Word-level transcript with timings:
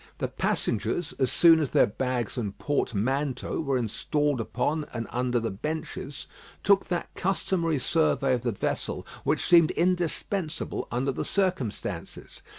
The 0.17 0.27
passengers, 0.29 1.13
as 1.19 1.31
soon 1.31 1.59
as 1.59 1.69
their 1.69 1.85
bags 1.85 2.35
and 2.35 2.57
portmanteaus 2.57 3.63
were 3.63 3.77
installed 3.77 4.41
upon 4.41 4.87
and 4.91 5.05
under 5.11 5.39
the 5.39 5.51
benches, 5.51 6.25
took 6.63 6.87
that 6.87 7.13
customary 7.13 7.77
survey 7.77 8.33
of 8.33 8.41
the 8.41 8.51
vessel 8.51 9.05
which 9.23 9.45
seems 9.45 9.69
indispensable 9.69 10.87
under 10.91 11.11
the 11.11 11.23
circumstances. 11.23 12.41